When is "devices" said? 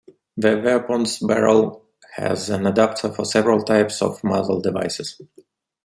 4.59-5.21